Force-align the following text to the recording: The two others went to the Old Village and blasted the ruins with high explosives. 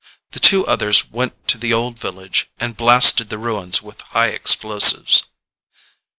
The 0.31 0.39
two 0.39 0.65
others 0.65 1.11
went 1.11 1.47
to 1.49 1.59
the 1.59 1.73
Old 1.73 1.99
Village 1.99 2.49
and 2.59 2.75
blasted 2.75 3.29
the 3.29 3.37
ruins 3.37 3.83
with 3.83 4.01
high 4.01 4.29
explosives. 4.29 5.25